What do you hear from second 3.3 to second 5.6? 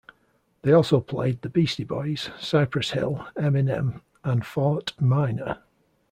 Eminem and Fort Minor.